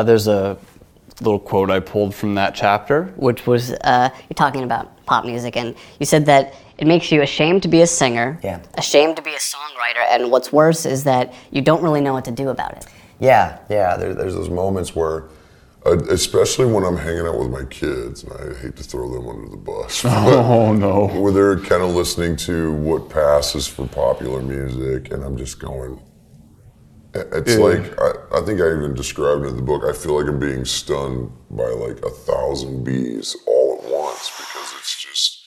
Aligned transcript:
Uh, 0.00 0.02
there's 0.02 0.28
a 0.28 0.56
little 1.20 1.38
quote 1.38 1.70
I 1.70 1.78
pulled 1.78 2.14
from 2.14 2.34
that 2.36 2.54
chapter. 2.54 3.12
which 3.16 3.46
was 3.46 3.72
uh, 3.72 4.08
you're 4.30 4.34
talking 4.34 4.62
about 4.62 5.04
pop 5.04 5.26
music, 5.26 5.58
and 5.58 5.74
you 5.98 6.06
said 6.06 6.24
that 6.24 6.54
it 6.78 6.86
makes 6.86 7.12
you 7.12 7.20
ashamed 7.20 7.62
to 7.64 7.68
be 7.68 7.82
a 7.82 7.86
singer, 7.86 8.38
Yeah. 8.42 8.60
ashamed 8.78 9.16
to 9.16 9.22
be 9.22 9.34
a 9.34 9.38
songwriter, 9.38 10.02
and 10.08 10.30
what's 10.30 10.50
worse 10.50 10.86
is 10.86 11.04
that 11.04 11.34
you 11.50 11.60
don't 11.60 11.82
really 11.82 12.00
know 12.00 12.14
what 12.14 12.24
to 12.24 12.30
do 12.30 12.48
about 12.48 12.72
it. 12.78 12.86
Yeah, 13.18 13.58
Yeah, 13.68 13.98
there, 13.98 14.14
there's 14.14 14.32
those 14.34 14.48
moments 14.48 14.96
where, 14.96 15.24
uh, 15.84 15.98
especially 16.08 16.64
when 16.64 16.82
I'm 16.82 16.96
hanging 16.96 17.26
out 17.26 17.38
with 17.38 17.50
my 17.50 17.64
kids, 17.64 18.22
and 18.24 18.32
I 18.32 18.58
hate 18.58 18.76
to 18.76 18.82
throw 18.82 19.10
them 19.12 19.28
under 19.28 19.50
the 19.50 19.58
bus. 19.58 20.02
Oh, 20.06 20.72
no. 20.72 21.08
Where 21.08 21.30
they're 21.32 21.58
kind 21.60 21.82
of 21.82 21.90
listening 21.90 22.36
to 22.48 22.72
what 22.72 23.10
passes 23.10 23.66
for 23.66 23.86
popular 23.86 24.40
music, 24.40 25.12
and 25.12 25.22
I'm 25.22 25.36
just 25.36 25.58
going. 25.60 26.00
It's 27.14 27.52
Yeah. 27.56 27.58
like 27.58 28.00
I, 28.00 28.38
I 28.38 28.40
think 28.42 28.60
I 28.60 28.68
even 28.68 28.94
described 28.94 29.44
it 29.44 29.48
in 29.48 29.56
the 29.56 29.62
book. 29.62 29.82
I 29.84 29.92
feel 29.92 30.18
like 30.20 30.28
I'm 30.28 30.38
being 30.38 30.64
stung 30.64 31.32
by 31.50 31.68
like 31.68 32.04
a 32.04 32.10
thousand 32.10 32.84
bees 32.84 33.36
all 33.46 33.80
at 33.82 33.90
once 33.90 34.30
because 34.36 34.74
it's 34.78 35.02
just 35.02 35.42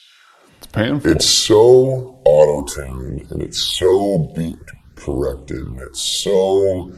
It's 0.58 0.66
painful. 0.68 1.10
it's 1.10 1.26
so 1.26 2.20
auto-tuned 2.24 3.26
and 3.30 3.42
it's 3.42 3.58
so 3.62 4.30
beat 4.36 4.58
corrected 4.96 5.58
and 5.58 5.80
it's 5.80 6.02
so 6.02 6.92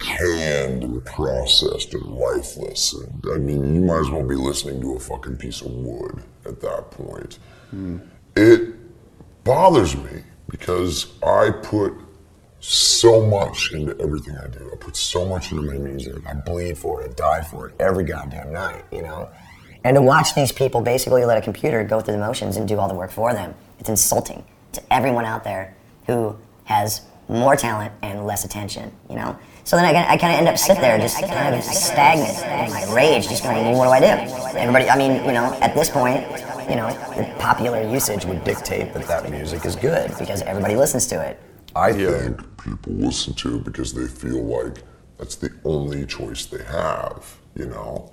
canned 0.00 0.82
and 0.82 1.04
processed 1.04 1.94
and 1.94 2.04
lifeless. 2.06 2.92
And, 2.94 3.24
I 3.32 3.38
mean, 3.38 3.74
you 3.74 3.80
might 3.82 4.00
as 4.00 4.10
well 4.10 4.26
be 4.26 4.34
listening 4.34 4.80
to 4.80 4.94
a 4.96 5.00
fucking 5.00 5.36
piece 5.36 5.60
of 5.60 5.70
wood 5.70 6.22
at 6.44 6.60
that 6.60 6.90
point. 6.90 7.38
Hmm. 7.70 7.98
It 8.34 8.74
bothers 9.44 9.96
me 9.96 10.24
because 10.48 11.06
I 11.22 11.50
put 11.62 11.92
so 12.62 13.26
much 13.26 13.72
into 13.72 13.98
everything 14.00 14.36
I 14.36 14.46
do. 14.46 14.70
I 14.72 14.76
put 14.76 14.96
so 14.96 15.26
much 15.26 15.50
into 15.50 15.64
my 15.64 15.76
music. 15.76 16.14
I 16.26 16.34
bleed 16.34 16.78
for 16.78 17.02
it, 17.02 17.10
I 17.10 17.14
die 17.14 17.42
for 17.42 17.68
it 17.68 17.74
every 17.80 18.04
goddamn 18.04 18.52
night, 18.52 18.84
you 18.92 19.02
know? 19.02 19.28
And 19.84 19.96
to 19.96 20.02
watch 20.02 20.34
these 20.34 20.52
people 20.52 20.80
basically 20.80 21.24
let 21.24 21.36
a 21.36 21.40
computer 21.40 21.82
go 21.82 22.00
through 22.00 22.14
the 22.14 22.20
motions 22.20 22.56
and 22.56 22.68
do 22.68 22.78
all 22.78 22.88
the 22.88 22.94
work 22.94 23.10
for 23.10 23.32
them, 23.32 23.54
it's 23.80 23.88
insulting 23.88 24.44
to 24.72 24.92
everyone 24.92 25.24
out 25.24 25.42
there 25.42 25.76
who 26.06 26.36
has 26.64 27.02
more 27.28 27.56
talent 27.56 27.92
and 28.02 28.26
less 28.26 28.44
attention, 28.44 28.92
you 29.10 29.16
know? 29.16 29.36
So 29.64 29.74
then 29.74 29.84
I, 29.84 30.12
I 30.12 30.16
kind 30.16 30.32
of 30.32 30.38
end 30.38 30.48
up 30.48 30.56
sit 30.56 30.76
there 30.78 30.98
just 30.98 31.20
kind 31.20 31.54
of 31.56 31.64
stagnant 31.64 32.38
in 32.38 32.70
my 32.72 32.94
rage, 32.94 33.28
just 33.28 33.42
going, 33.42 33.56
well, 33.64 33.78
what 33.78 33.86
do 33.86 33.90
I 33.90 34.00
do? 34.00 34.56
Everybody, 34.56 34.88
I 34.88 34.96
mean, 34.96 35.24
you 35.24 35.32
know, 35.32 35.52
at 35.60 35.74
this 35.74 35.90
point, 35.90 36.20
you 36.70 36.76
know, 36.76 36.88
the 37.16 37.24
popular 37.40 37.82
usage 37.90 38.24
would 38.24 38.44
dictate 38.44 38.94
that 38.94 39.08
that 39.08 39.28
music 39.30 39.64
is 39.64 39.74
good 39.74 40.16
because 40.16 40.42
everybody 40.42 40.76
listens 40.76 41.08
to 41.08 41.20
it. 41.20 41.40
I 41.74 41.92
think 41.92 42.62
people 42.62 42.92
listen 42.92 43.34
to 43.34 43.60
because 43.60 43.92
they 43.94 44.06
feel 44.06 44.42
like 44.42 44.82
that's 45.18 45.36
the 45.36 45.50
only 45.64 46.06
choice 46.06 46.46
they 46.46 46.62
have, 46.64 47.38
you 47.54 47.66
know? 47.66 48.12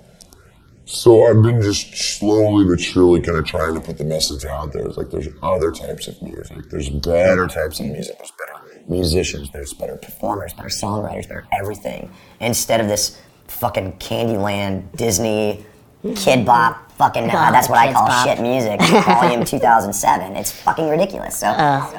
So 0.86 1.26
I've 1.26 1.42
been 1.42 1.62
just 1.62 1.94
slowly 2.18 2.64
but 2.64 2.80
surely 2.80 3.20
kind 3.20 3.38
of 3.38 3.44
trying 3.44 3.74
to 3.74 3.80
put 3.80 3.98
the 3.98 4.04
message 4.04 4.44
out 4.44 4.72
there. 4.72 4.86
It's 4.86 4.96
like 4.96 5.10
there's 5.10 5.28
other 5.42 5.70
types 5.70 6.08
of 6.08 6.20
music. 6.20 6.68
There's 6.68 6.88
better 6.88 7.46
types 7.46 7.78
of 7.78 7.86
music. 7.86 8.18
There's 8.18 8.32
better 8.32 8.50
musicians, 8.88 9.50
there's 9.50 9.72
better 9.72 9.96
performers, 9.96 10.52
better 10.52 10.68
songwriters, 10.68 11.28
better 11.28 11.46
everything. 11.52 12.10
Instead 12.40 12.80
of 12.80 12.88
this 12.88 13.20
fucking 13.46 13.92
Candyland, 13.94 14.94
Disney, 14.96 15.64
Kid 16.16 16.46
Bop, 16.46 16.90
fucking, 16.92 17.28
uh, 17.28 17.50
that's 17.52 17.68
what 17.68 17.78
I 17.78 17.92
call 17.92 18.06
Bop. 18.06 18.26
shit 18.26 18.40
music, 18.40 18.80
volume 19.04 19.44
2007. 19.44 20.34
It's 20.34 20.50
fucking 20.50 20.88
ridiculous. 20.88 21.36
So 21.36 21.50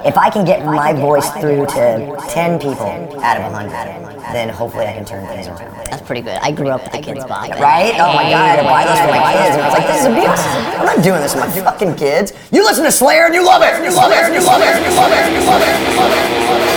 if 0.04 0.18
I 0.18 0.30
can 0.32 0.44
get 0.44 0.66
my 0.66 0.92
voice 0.92 1.30
through 1.32 1.68
to 1.68 2.18
10 2.30 2.60
people 2.60 2.88
out 3.22 3.38
of 3.38 3.52
100, 3.54 4.18
then 4.34 4.50
hopefully 4.50 4.86
I 4.88 4.94
can 4.94 5.06
turn 5.06 5.28
things 5.28 5.48
around. 5.48 5.86
That's 5.86 6.02
pretty 6.02 6.22
good. 6.22 6.38
I 6.42 6.52
grew 6.52 6.70
up 6.70 6.82
with 6.84 6.94
the 6.94 7.00
kids' 7.02 7.26
bop. 7.26 7.48
Right? 7.60 7.94
Oh 7.96 8.14
my 8.16 8.24
god, 8.24 8.42
I 8.42 8.48
had 8.48 8.58
to 8.58 8.64
buy 8.64 8.86
those 8.86 8.98
for 8.98 9.14
my 9.14 9.34
kids. 9.34 9.54
And 9.54 9.62
I 9.62 9.66
was 9.70 9.78
like, 9.78 9.88
this 9.88 10.02
is 10.02 10.08
abuse. 10.08 10.80
I'm 10.80 10.86
not 10.86 11.04
doing 11.04 11.22
this 11.22 11.36
with 11.36 11.46
my 11.46 11.62
fucking 11.62 11.96
kids. 11.96 12.34
You 12.52 12.64
listen 12.66 12.84
to 12.86 12.92
Slayer 12.92 13.26
and 13.26 13.36
you 13.36 13.46
love 13.46 13.62
it. 13.62 13.84
You 13.84 13.94
love 13.94 14.12
it. 14.12 14.34
You 14.34 14.42
love 14.42 14.62
it. 14.62 14.82
You 14.82 14.98
love 14.98 15.12
it. 15.14 15.30
You 15.30 15.46
love 15.46 15.62
it. 15.62 15.92
You 15.94 15.98
love 16.00 16.62
it. 16.66 16.71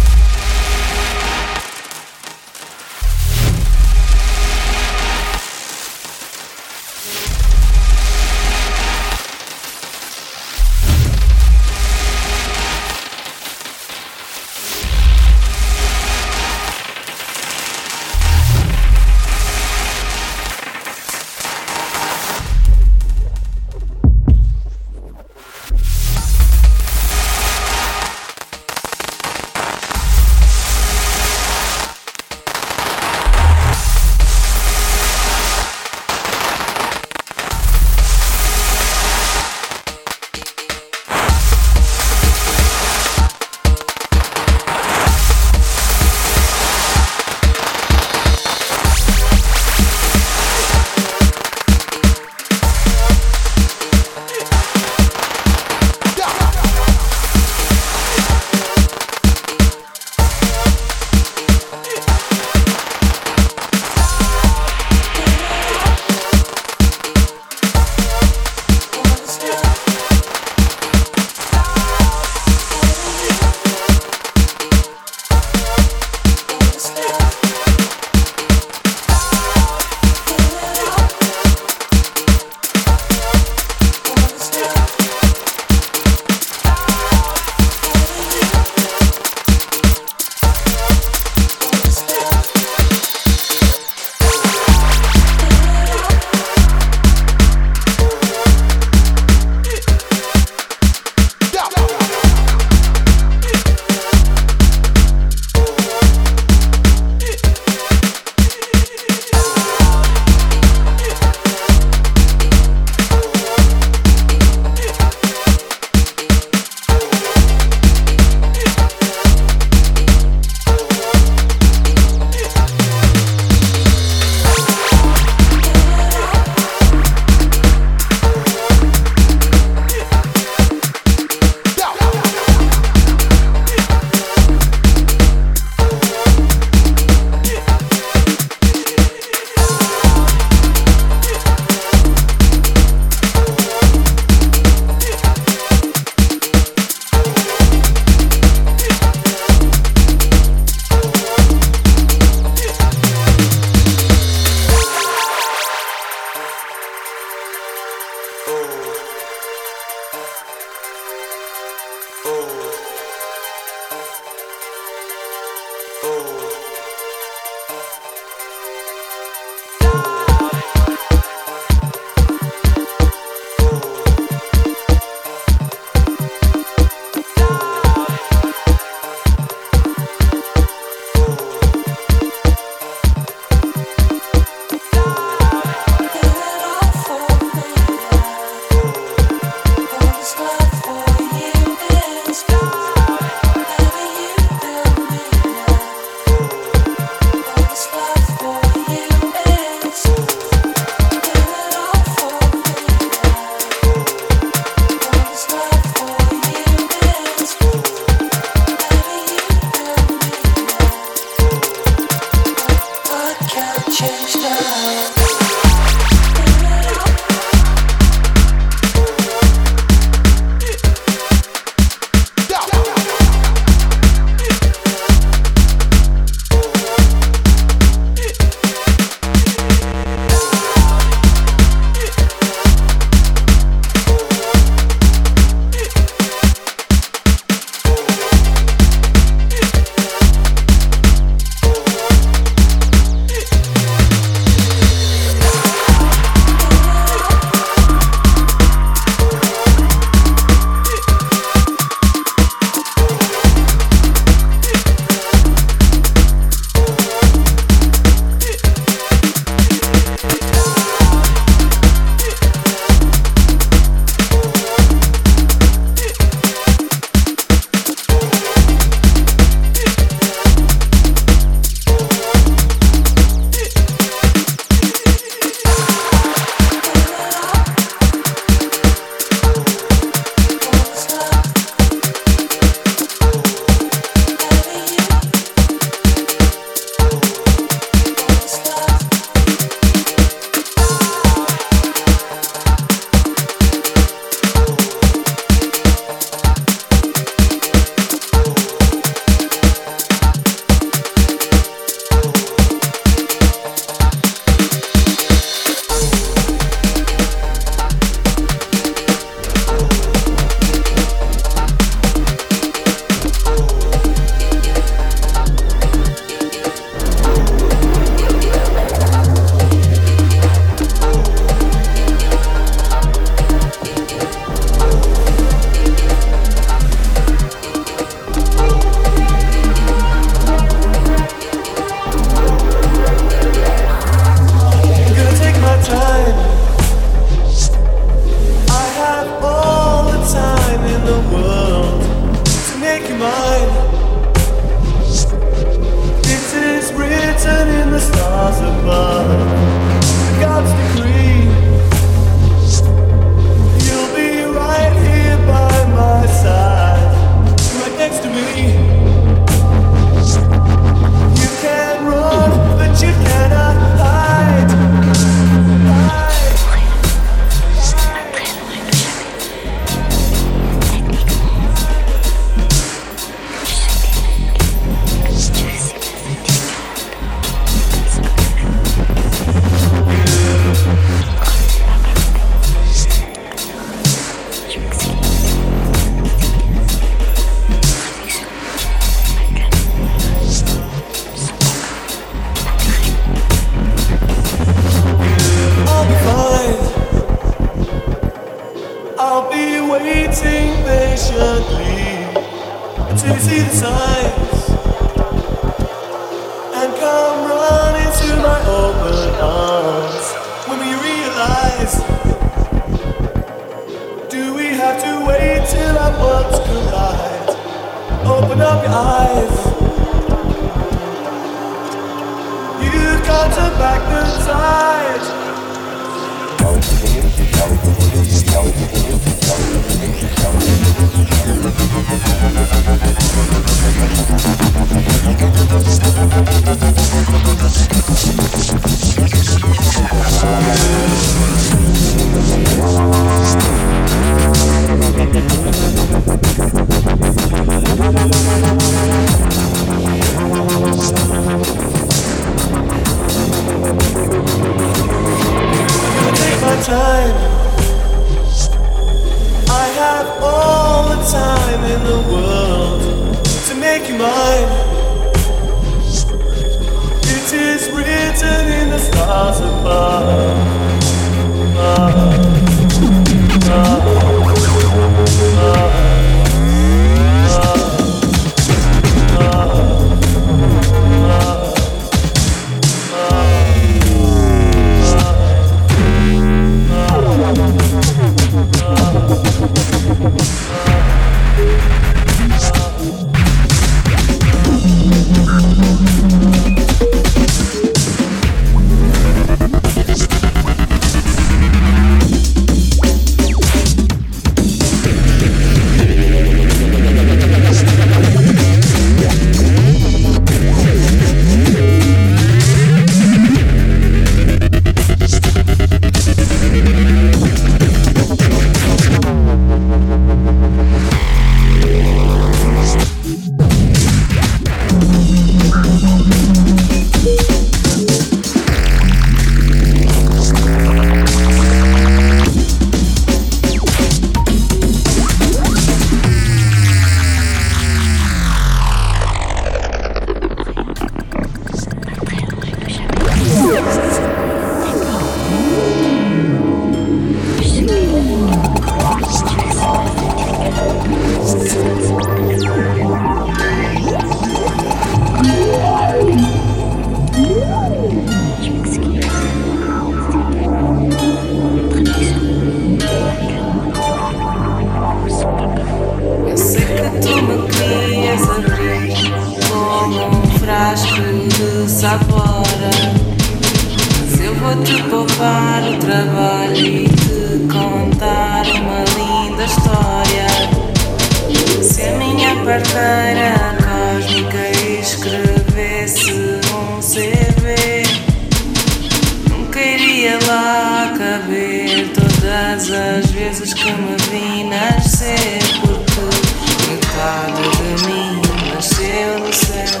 Mim 598.06 598.40
nasceu 598.74 599.40
do 599.40 599.54
céu 599.54 600.00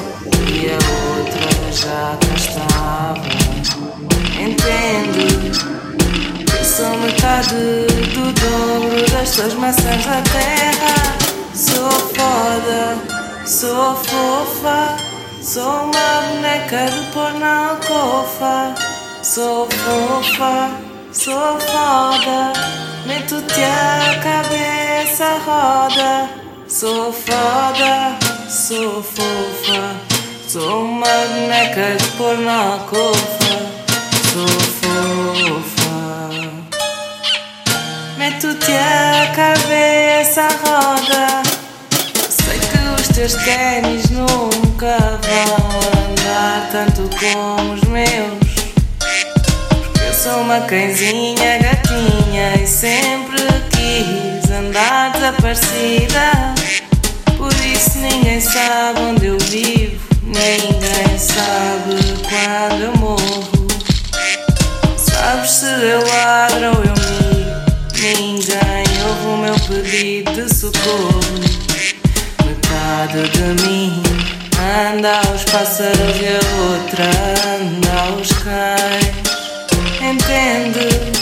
e 0.52 0.70
a 0.70 0.78
outra 1.08 1.72
já 1.72 2.16
cá 2.20 2.34
estava. 2.36 3.28
Entendo 4.38 5.22
que 6.44 6.64
sou 6.64 6.96
metade 6.98 7.54
do 8.14 8.32
dobro 8.32 9.10
das 9.10 9.30
tuas 9.32 9.54
maçãs 9.54 10.04
da 10.04 10.22
terra. 10.22 11.18
Sou 11.54 11.90
foda, 11.90 12.96
sou 13.46 13.96
fofa, 13.96 14.96
sou 15.42 15.84
uma 15.84 16.22
boneca 16.28 16.86
de 16.86 17.12
pôr 17.12 17.32
na 17.40 17.70
alcofa. 17.70 18.74
Sou 19.22 19.68
fofa, 19.70 20.70
sou 21.12 21.58
foda, 21.60 22.52
meto-te 23.06 23.62
a 23.62 24.20
cabeça 24.22 25.38
roda. 25.44 26.47
Sou 26.68 27.10
foda, 27.10 28.18
sou 28.46 29.02
fofa, 29.02 29.96
sou 30.46 30.84
uma 30.84 31.06
boneca 31.06 31.96
de 31.96 32.06
pôr 32.18 32.36
na 32.36 32.74
alcofa. 32.74 33.56
Sou 34.30 34.46
fofa. 34.82 35.88
Meto-te 38.18 38.72
a 38.72 39.32
cabeça 39.34 40.42
à 40.42 40.48
roda. 40.68 41.42
Sei 42.28 42.58
que 42.58 43.00
os 43.00 43.08
teus 43.16 43.34
ténis 43.44 44.10
nunca 44.10 45.18
vão 45.22 45.56
andar 46.10 46.68
tanto 46.70 47.08
como 47.16 47.72
os 47.72 47.82
meus. 47.84 48.38
Eu 50.06 50.12
sou 50.12 50.42
uma 50.42 50.60
cãezinha 50.60 51.60
gatinha 51.60 52.62
e 52.62 52.66
sempre 52.66 53.38
quis 53.70 54.37
andar 54.58 55.12
desaparecida. 55.12 56.54
Por 57.36 57.52
isso 57.64 57.98
ninguém 57.98 58.40
sabe 58.40 59.00
onde 59.00 59.26
eu 59.26 59.38
vivo, 59.38 60.00
ninguém 60.22 61.18
sabe 61.18 61.96
quando 62.28 62.82
eu 62.82 62.96
morro. 62.96 63.68
Sabes 64.96 65.50
se 65.50 65.66
eu 65.66 66.06
ladro 66.06 66.76
ou 66.76 66.84
eu 66.84 66.94
migo, 66.98 68.16
ninguém 68.16 68.84
ouve 69.06 69.26
o 69.26 69.36
meu 69.36 69.54
pedido 69.60 70.32
de 70.32 70.54
socorro. 70.54 71.20
Metade 72.44 73.28
de 73.28 73.62
mim 73.62 74.02
anda 74.90 75.20
aos 75.28 75.44
pássaros 75.44 76.16
e 76.20 76.26
a 76.26 76.40
outra 76.72 77.04
anda 77.54 78.00
aos 78.10 78.32
cães. 78.32 79.28
Entende? 80.00 81.17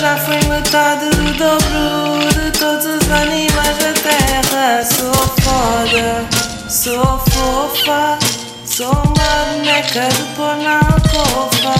já 0.00 0.16
foi 0.16 0.40
metade 0.48 1.10
do 1.10 1.32
dobro 1.34 2.28
de 2.32 2.50
todos 2.58 2.86
os 2.86 3.12
animais 3.12 3.76
da 3.76 3.92
terra. 3.92 4.82
Sou 4.82 5.12
foda, 5.42 6.26
sou 6.70 7.18
fofa, 7.28 8.18
sou 8.64 8.90
uma 8.90 9.56
boneca 9.58 10.08
de 10.08 10.22
pôr 10.36 10.56
na 10.56 10.78
alcofa. 10.78 11.74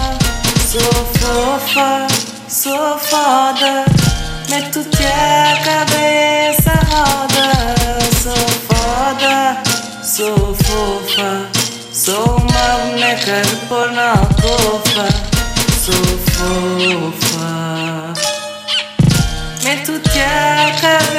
Sou 0.71 1.05
fofa, 1.19 2.07
sou 2.47 2.99
foda, 2.99 3.85
meto-te 4.49 5.03
a 5.03 5.57
cabeça 5.65 6.73
roda. 6.91 7.75
Sou 8.21 8.47
foda, 8.69 9.57
sou 10.03 10.55
fofa, 10.63 11.47
sou 11.91 12.37
uma 12.37 12.85
boneca 12.85 13.41
de 13.41 13.55
pôr 13.65 13.91
na 13.91 14.11
alcofa. 14.11 15.07
Sou 15.83 15.95
fofa. 16.35 17.80
Yeah. 20.03 21.10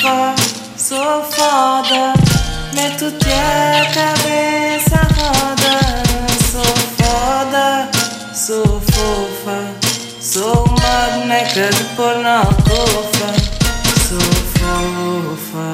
fofa, 0.00 0.34
sou 0.76 1.22
foda. 1.24 2.14
Meto-te 2.74 3.32
a 3.32 3.84
cabeça 3.92 4.96
roda. 5.16 5.74
Sou 6.50 6.74
foda, 6.98 7.88
sou 8.34 8.80
fofa. 8.92 9.58
Sou 10.20 10.64
uma 10.64 11.18
boneca 11.18 11.68
de 11.70 11.84
pôr 11.96 12.18
na 12.18 12.42
cofa. 12.44 13.34
Sou 14.08 14.30
fofa. 14.58 15.70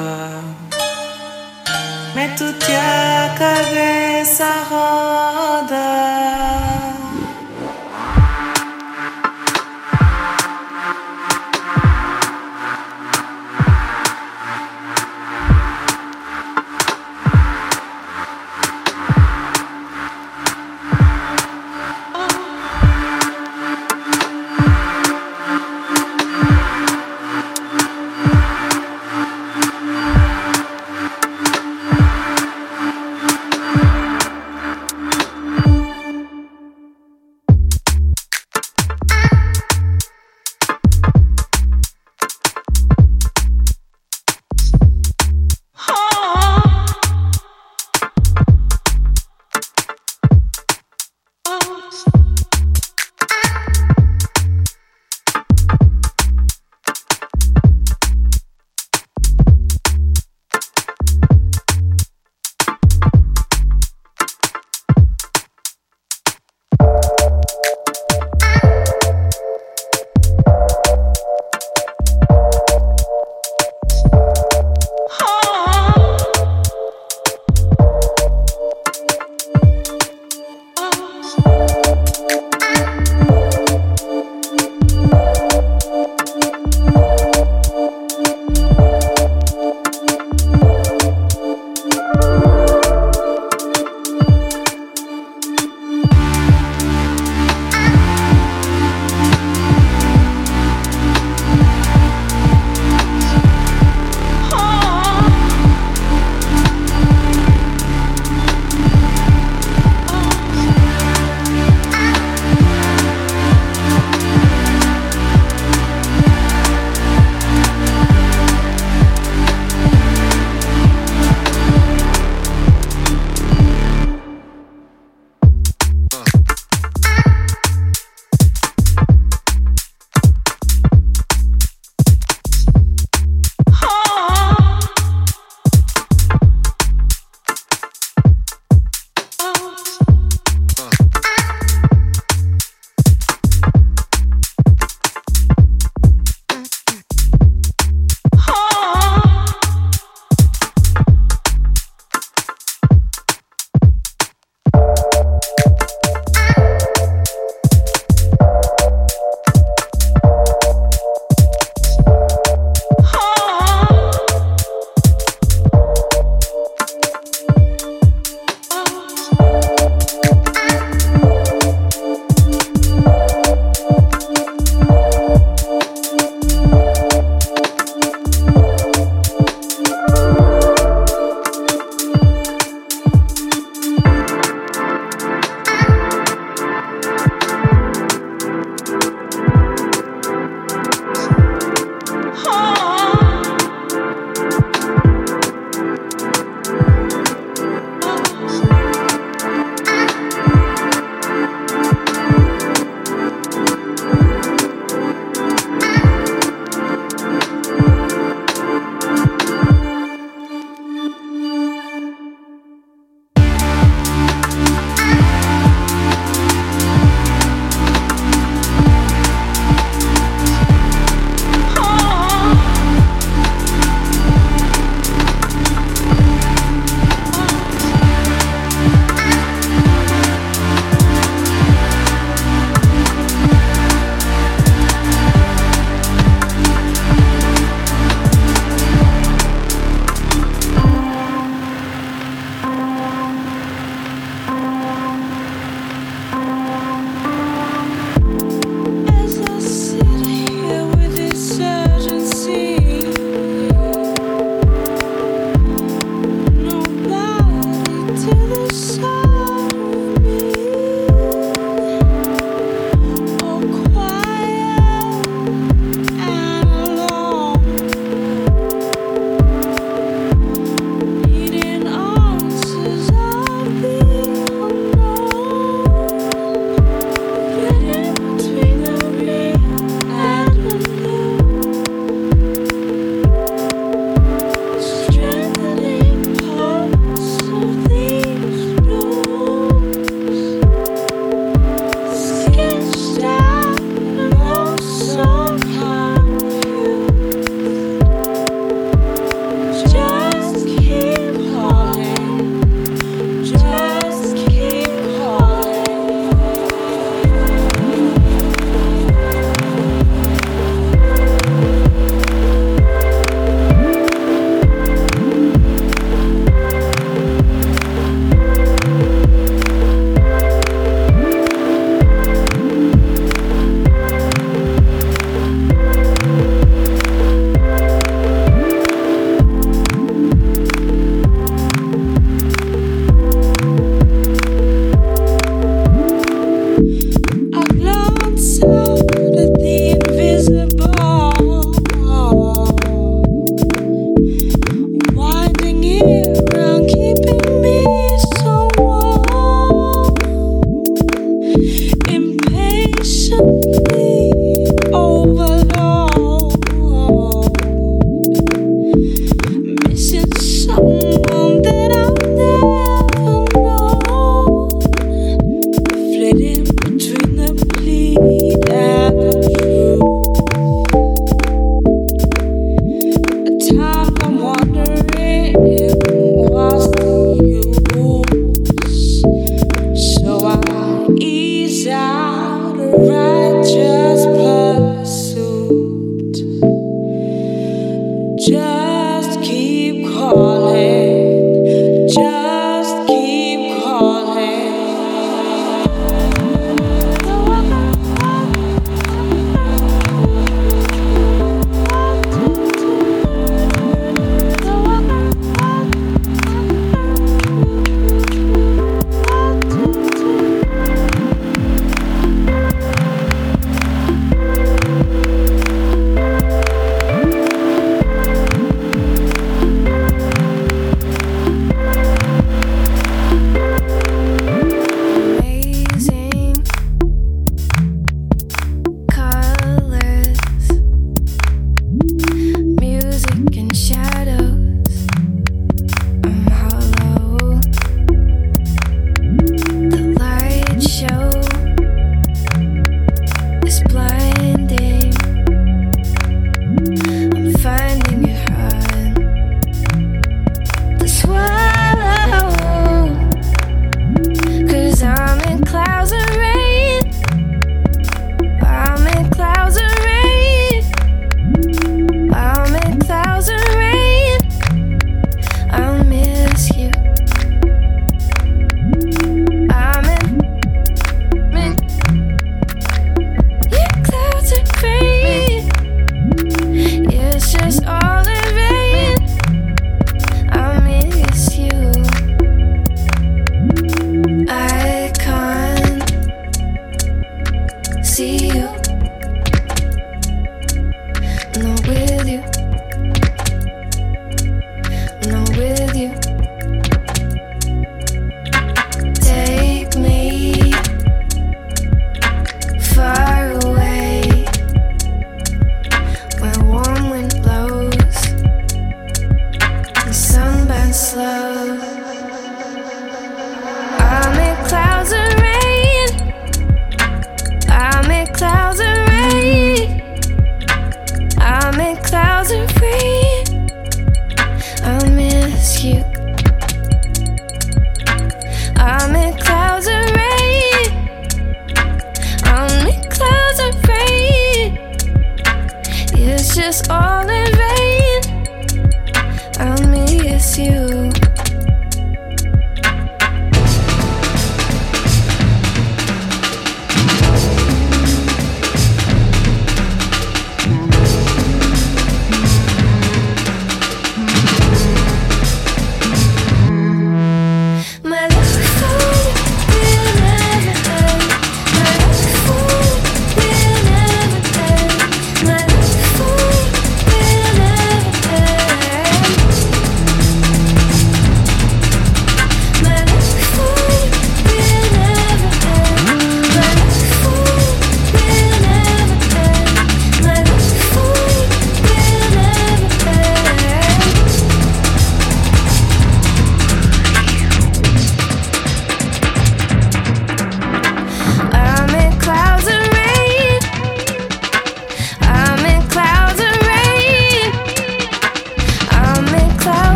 Meto-te 2.15 2.71
a 2.73 3.35
cabeça 3.37 4.49
roda. 4.69 6.46